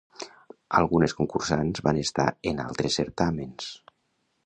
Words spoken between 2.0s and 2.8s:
estar en